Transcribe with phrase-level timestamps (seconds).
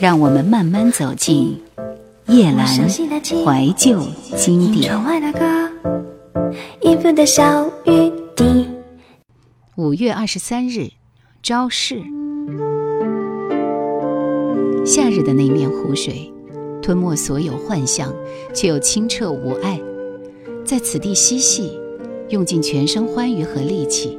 [0.00, 1.60] 让我们慢慢走进
[2.28, 4.00] 叶阑怀旧
[4.36, 4.94] 经典。
[9.74, 10.90] 五月二十三日，
[11.42, 12.00] 昭示。
[14.86, 16.32] 夏日的那面湖水，
[16.80, 18.14] 吞没所有幻象，
[18.54, 19.80] 却又清澈无碍。
[20.64, 21.76] 在此地嬉戏，
[22.28, 24.16] 用尽全身欢愉和力气。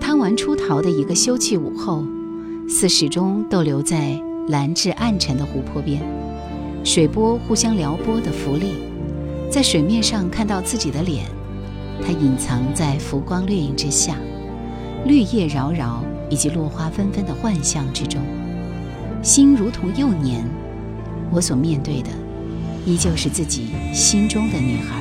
[0.00, 2.02] 贪玩出逃的一个休憩午后，
[2.66, 4.18] 似始终逗留在。
[4.48, 6.00] 蓝至暗沉的湖泊边，
[6.82, 8.72] 水波互相撩拨的浮力，
[9.50, 11.26] 在水面上看到自己的脸，
[12.02, 14.16] 它隐藏在浮光掠影之下，
[15.04, 18.22] 绿叶扰扰以及落花纷纷的幻象之中，
[19.22, 20.42] 心如同幼年，
[21.30, 22.08] 我所面对的，
[22.86, 24.97] 依旧是自己心中的女孩。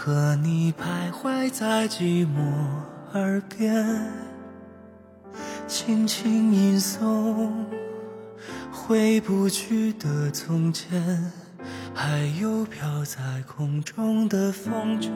[0.00, 2.38] 和你徘徊在寂寞
[3.14, 3.84] 耳边，
[5.66, 7.50] 轻轻吟诵
[8.70, 11.32] 回不去的从前，
[11.92, 15.10] 还有飘在空中的风筝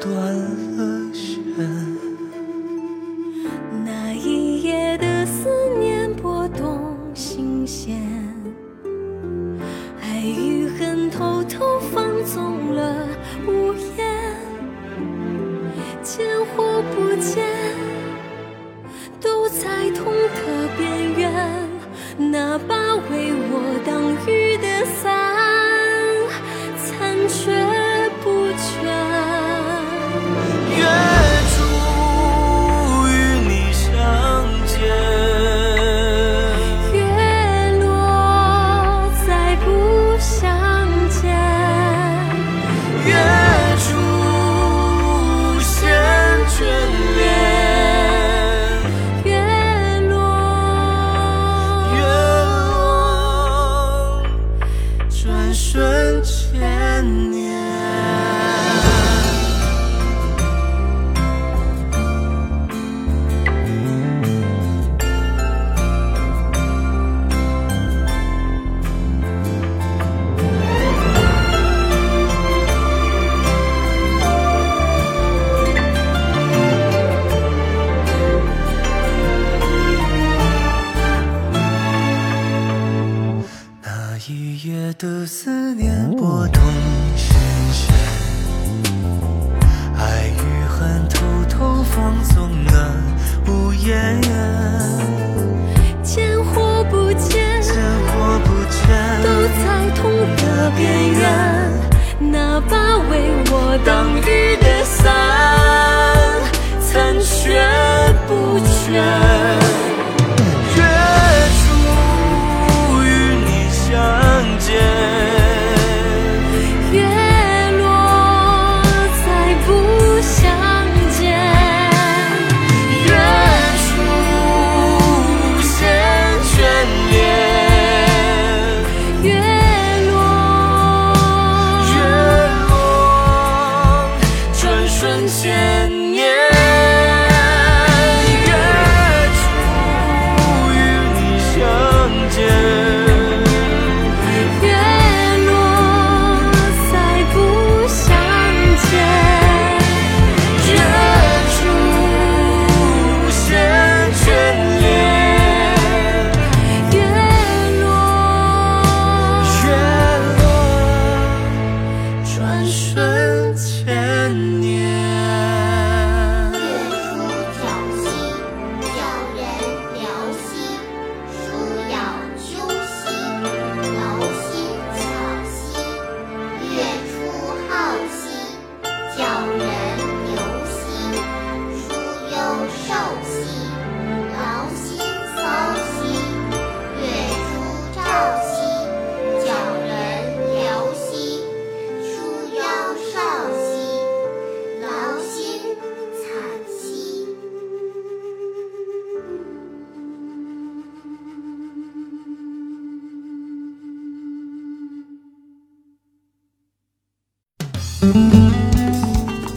[0.00, 0.34] 断
[0.78, 1.93] 了线。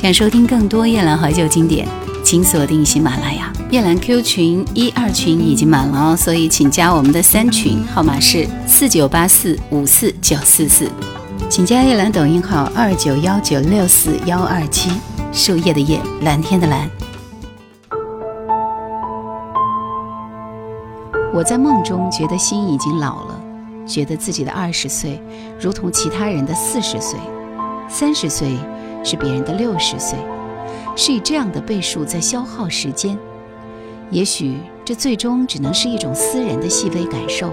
[0.00, 1.86] 想收听更多夜兰怀旧经典，
[2.22, 3.52] 请锁定喜马拉雅。
[3.68, 10.88] 夜兰 Q 群一二群已经满了哦，所以请加我们的三群，号码是四九八四五四九四四。
[11.50, 14.88] 请加夜兰抖音号二九幺九六四幺二七，
[15.32, 16.88] 树叶的叶，蓝天的蓝。
[21.34, 23.40] 我在梦中觉得心已经老了，
[23.84, 25.20] 觉得自己的二十岁
[25.60, 27.18] 如同其他人的四十岁，
[27.88, 28.56] 三十岁。
[29.04, 30.18] 是别人的六十岁，
[30.96, 33.18] 是以这样的倍数在消耗时间。
[34.10, 37.50] 也许这最终只能是一种私人的细微感受，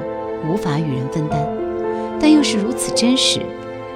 [0.49, 1.45] 无法与人分担，
[2.19, 3.41] 但又是如此真实。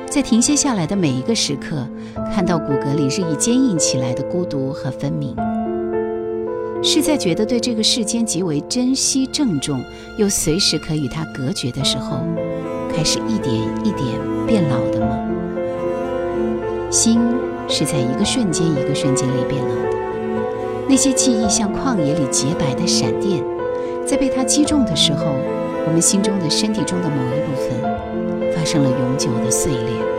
[0.07, 1.87] 在停歇下来的每一个时刻，
[2.33, 5.35] 看到骨骼里日益坚硬起来的孤独和分明，
[6.81, 9.79] 是在觉得对这个世间极为珍惜郑重，
[10.17, 12.17] 又随时可与它隔绝的时候，
[12.91, 15.15] 开始一点一点变老的吗？
[16.89, 17.19] 心
[17.69, 19.97] 是在一个瞬间一个瞬间里变老的，
[20.89, 23.43] 那些记忆像旷野里洁白的闪电，
[24.05, 25.25] 在被它击中的时候，
[25.85, 30.18] 我们心中的身体中的某一部分发生了永久的碎裂。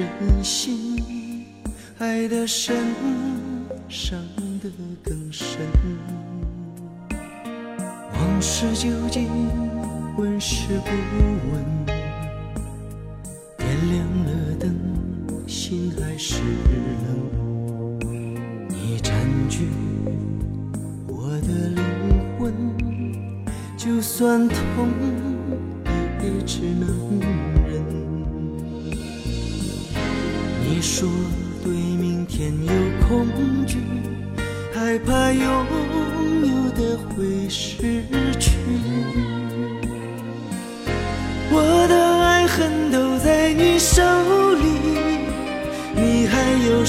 [0.00, 1.44] 真心，
[1.98, 2.74] 爱的深，
[3.86, 4.18] 伤
[4.62, 4.70] 的
[5.04, 5.58] 更深。
[8.14, 9.28] 往事究竟
[10.16, 10.90] 问是不
[11.52, 11.86] 问？
[13.58, 14.74] 点亮了灯，
[15.46, 16.40] 心还是。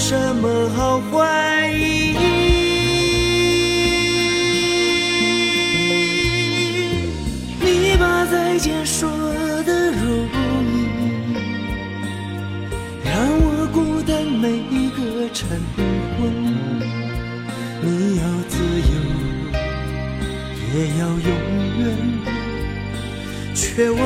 [0.03, 2.17] 什么好怀疑？
[7.61, 9.07] 你把再见说
[9.63, 10.27] 的容
[10.73, 10.75] 易，
[13.05, 14.99] 让我孤单每一个
[15.31, 15.47] 晨
[16.17, 16.19] 昏。
[17.83, 18.57] 你要自
[18.89, 18.93] 由，
[20.73, 21.29] 也要永
[21.77, 21.81] 远，
[23.53, 24.01] 却忘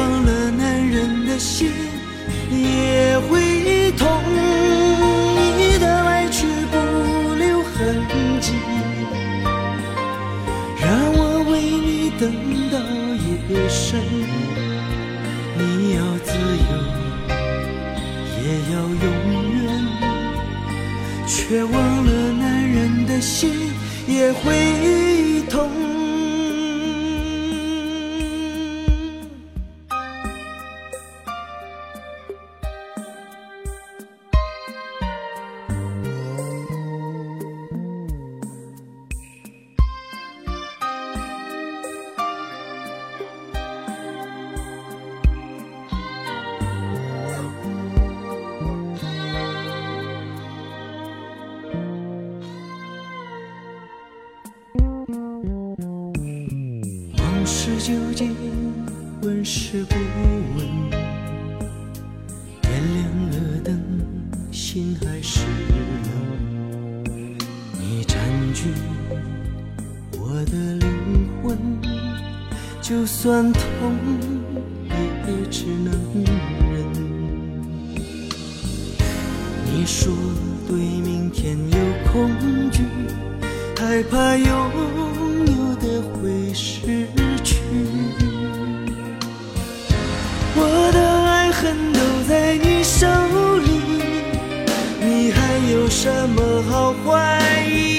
[13.75, 14.64] 深。
[57.85, 58.35] 究竟
[59.21, 59.93] 问是不
[60.55, 60.89] 问？
[62.59, 63.79] 点亮了灯，
[64.51, 65.41] 心还是
[66.01, 67.05] 冷。
[67.79, 68.17] 你占
[68.55, 68.73] 据
[70.13, 71.59] 我的灵魂，
[72.81, 73.59] 就算痛
[91.61, 93.07] 恨都在你手
[93.59, 93.79] 里，
[94.99, 97.94] 你还有什么好怀疑？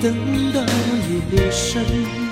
[0.00, 0.14] 等
[0.52, 0.60] 到
[1.32, 2.27] 夜深。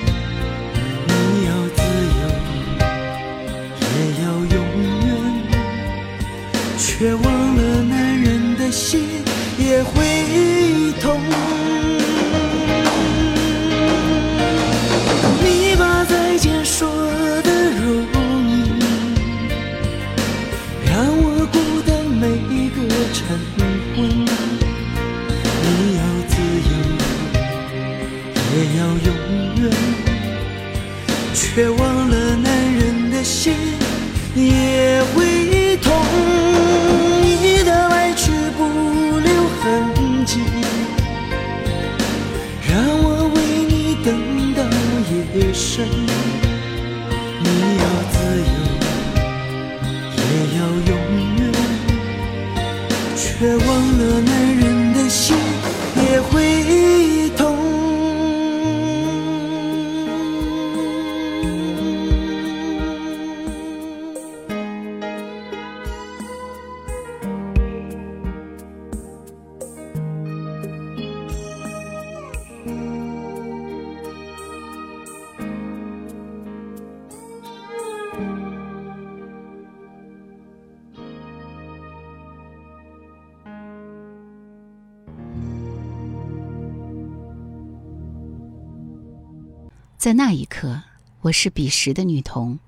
[90.07, 90.83] 在那一刻，
[91.23, 92.61] 我是彼时的女童，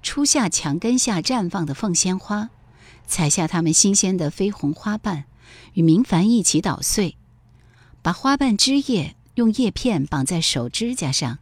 [0.00, 2.50] 初夏墙根下绽放的凤仙花，
[3.04, 5.24] 采下它们新鲜的绯红花瓣，
[5.72, 7.16] 与明矾一起捣碎，
[8.00, 11.38] 把花瓣枝叶用叶片绑在手指甲上，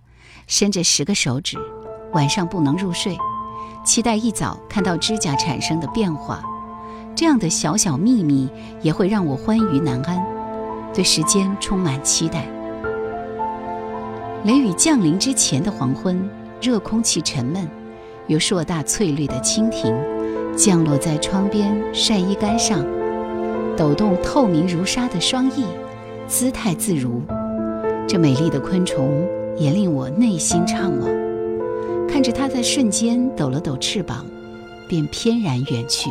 [0.47, 1.59] 伸着十个手指，
[2.15, 3.19] 晚上不能入睡，
[3.85, 6.43] 期待一早看到指甲产生的变化。
[7.15, 8.49] 这样的小小秘密
[8.81, 10.19] 也会让我欢愉难安，
[10.95, 12.49] 对时间充满期待。
[14.45, 16.29] 雷雨降临之前的黄昏，
[16.61, 17.69] 热空气沉闷，
[18.27, 19.95] 有硕大翠绿的蜻蜓
[20.57, 22.85] 降落在窗边晒衣杆上，
[23.77, 25.65] 抖动透明如纱的双翼，
[26.27, 27.23] 姿态自如。
[28.09, 29.25] 这美丽的昆虫
[29.57, 34.27] 也令我内心怅惘，看着它在瞬间抖了抖翅膀，
[34.89, 36.11] 便翩然远去。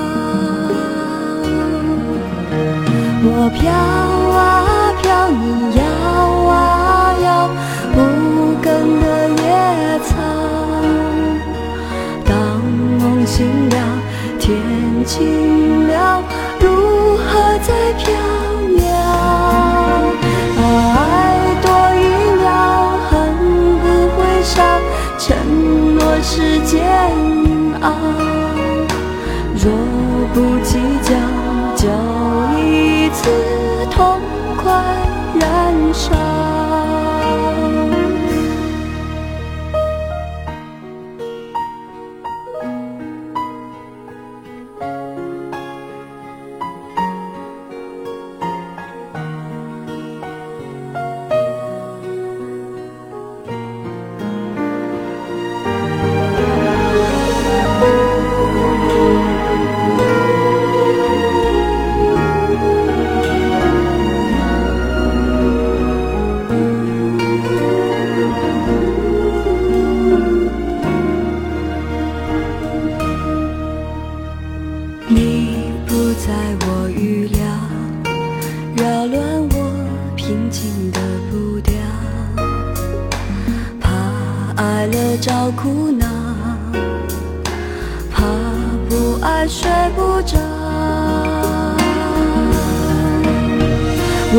[3.23, 5.79] 我飘啊飘，你摇
[6.49, 7.25] 啊摇，
[7.93, 7.99] 无
[8.59, 9.43] 根的野
[9.99, 10.09] 草。
[12.25, 12.33] 当
[12.99, 13.75] 梦醒了，
[14.39, 14.57] 天
[15.05, 16.23] 晴了，
[16.59, 17.21] 如何
[17.61, 18.11] 再飘
[18.73, 18.81] 渺？
[20.57, 20.63] 爱
[21.61, 22.03] 多一
[22.41, 22.49] 秒，
[23.07, 23.11] 恨
[23.83, 23.85] 不
[24.17, 24.51] 会少。
[25.19, 25.37] 承
[25.93, 26.81] 诺是煎
[27.81, 27.85] 熬，
[29.55, 29.63] 若
[30.33, 31.13] 不计较，
[31.75, 31.87] 就
[33.23, 33.60] 一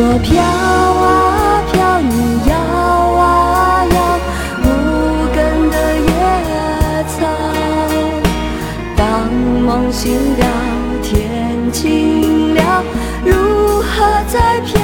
[0.05, 4.19] 我飘啊飘你摇啊摇
[4.65, 4.67] 无
[5.33, 6.11] 根的野
[7.07, 7.15] 草
[8.97, 10.45] 当梦醒了
[11.05, 12.83] 天晴了
[13.25, 14.75] 如何再飘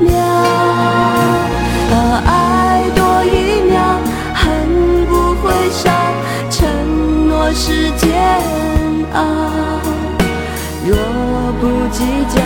[0.00, 0.14] 渺
[1.90, 3.98] 啊爱多一秒
[4.32, 5.90] 恨不会少
[6.48, 8.08] 承诺是煎
[9.12, 9.24] 熬
[10.86, 10.94] 若
[11.60, 12.40] 不计较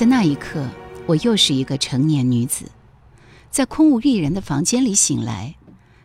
[0.00, 0.66] 在那一刻，
[1.04, 2.72] 我又是一个成年女子，
[3.50, 5.56] 在空无一人的房间里醒来，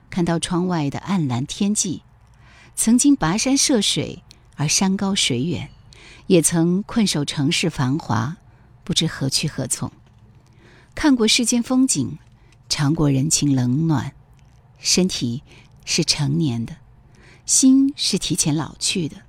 [0.09, 2.01] 看到窗外的暗蓝天际。
[2.75, 4.21] 曾经跋山涉水
[4.57, 5.69] 而山高水远，
[6.27, 8.35] 也曾困守城市繁华，
[8.83, 9.89] 不知何去何从。
[10.93, 12.19] 看过世间风景，
[12.67, 14.12] 尝过人情冷暖，
[14.77, 15.41] 身体
[15.86, 16.75] 是成年的，
[17.45, 19.21] 心是提前老去的，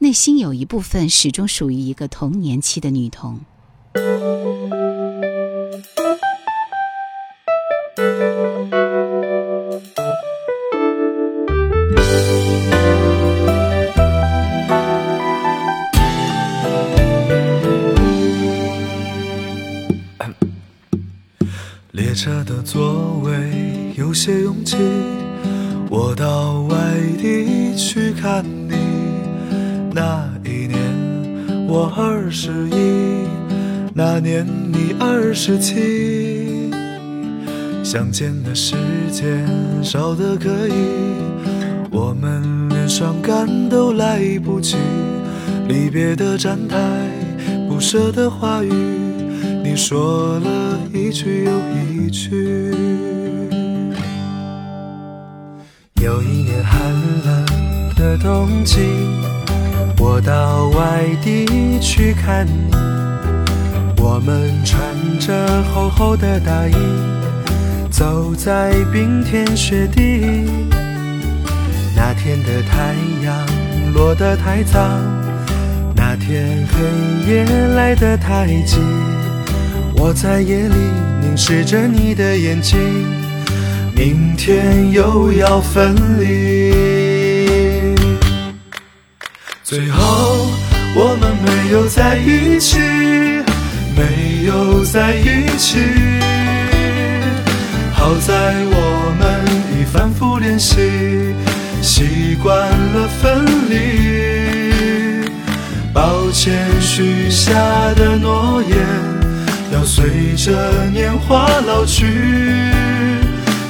[0.00, 3.40] 内心有一部分始终属于一个童年期的女童。
[21.92, 23.32] 列车的座位
[23.96, 24.76] 有些拥挤，
[25.88, 26.76] 我到外
[27.18, 28.74] 地去看你。
[29.92, 30.76] 那一年
[31.68, 33.03] 我二十一，
[33.96, 36.68] 那年你二十七。
[37.84, 38.74] 相见的时
[39.12, 39.46] 间
[39.84, 40.72] 少得可以，
[41.92, 44.76] 我们连伤感都来不及。
[45.68, 46.76] 离别的站台，
[47.68, 48.72] 不舍的话语，
[49.62, 52.74] 你说了一句又一句。
[56.02, 56.92] 有一年寒
[57.24, 57.46] 冷
[57.94, 58.80] 的冬季，
[60.00, 61.46] 我到外地
[61.80, 62.72] 去看你，
[64.06, 64.78] 我们穿
[65.18, 66.74] 着厚厚的大衣，
[67.90, 70.44] 走在冰天雪地。
[71.96, 73.34] 那天的太阳
[73.94, 74.78] 落得太早，
[75.96, 78.76] 那天黑夜来得太急，
[79.96, 80.74] 我在夜里
[81.22, 82.78] 凝视着你的眼睛，
[83.96, 87.94] 明天又要分离。
[89.62, 90.46] 最后
[90.94, 92.78] 我们没有在一起，
[93.96, 95.78] 没有在一起。
[97.92, 99.44] 好在我们
[99.78, 101.34] 已反复练习，
[101.80, 105.24] 习惯了分离。
[105.92, 107.52] 抱歉许下
[107.94, 108.76] 的诺言，
[109.72, 112.04] 要随着年华老去。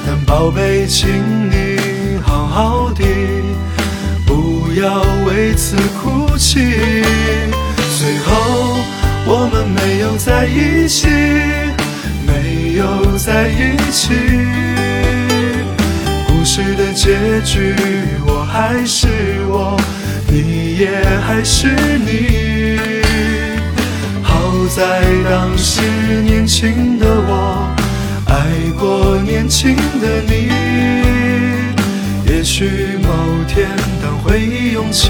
[0.07, 1.07] 但宝贝，请
[1.49, 3.03] 你好好的，
[4.25, 6.59] 不要为此哭泣。
[9.37, 11.07] 我们没有在一起，
[12.25, 14.13] 没有在一起。
[16.25, 17.75] 故事的结局，
[18.25, 19.07] 我还是
[19.49, 19.77] 我，
[20.29, 20.89] 你也
[21.27, 22.39] 还是你。
[24.23, 25.81] 好在当时
[26.23, 27.75] 年轻的我，
[28.27, 28.47] 爱
[28.79, 30.49] 过年轻的你。
[32.33, 33.09] 也许某
[33.49, 33.67] 天
[34.01, 35.09] 当回忆涌起，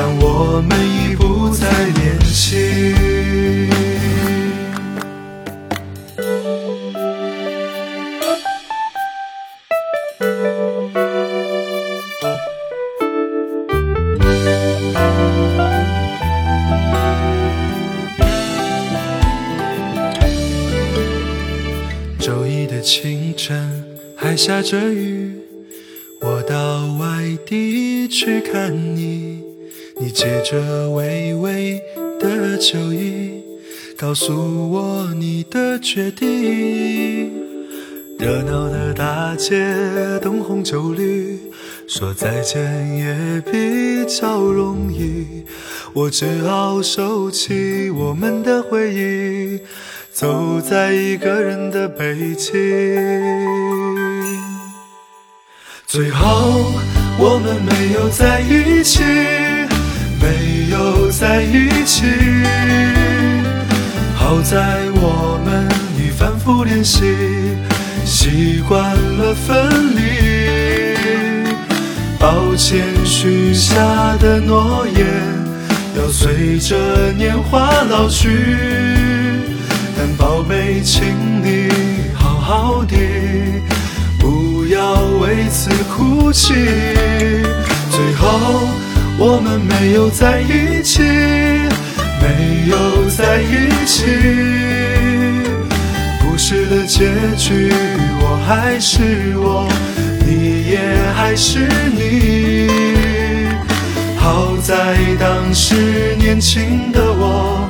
[0.00, 2.94] 但我们已不再联系。
[22.20, 23.84] 周一的清晨
[24.16, 25.32] 还下着雨，
[26.20, 29.27] 我到外地去看你，
[30.00, 31.82] 你借着微微
[32.20, 33.42] 的酒意，
[33.96, 37.32] 告诉我你的决定。
[38.16, 39.56] 热闹的大街，
[40.20, 41.40] 灯红酒绿，
[41.88, 45.44] 说再见也比较容易。
[45.92, 49.60] 我只好收起我们的回忆，
[50.12, 52.54] 走在一个人的北京。
[55.86, 56.72] 最后
[57.18, 59.02] 我们没有在一起，
[60.28, 62.04] 没有在一起。
[64.14, 67.02] 好在我们已反复练习，
[68.04, 70.98] 习惯了分离。
[72.18, 73.74] 抱歉，许下
[74.20, 75.06] 的诺言
[75.96, 76.76] 要随着
[77.12, 78.28] 年华老去，
[79.96, 81.06] 但宝贝，请
[81.42, 81.70] 你
[82.14, 82.96] 好好的。
[84.18, 86.52] 不要为此哭泣，
[87.90, 88.68] 最后
[89.20, 94.04] 我们没有在一起，没有在一起。
[96.22, 97.72] 故事的结局，
[98.20, 99.68] 我还是我，
[100.24, 100.78] 你也
[101.16, 102.68] 还是你。
[104.16, 107.68] 好在当时年轻的我，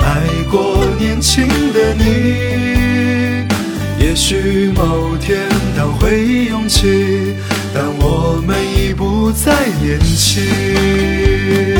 [0.00, 3.46] 爱过年轻的你。
[4.04, 5.38] 也许某天。
[5.76, 7.36] 当回忆涌起，
[7.80, 11.77] 但我们已不再年轻。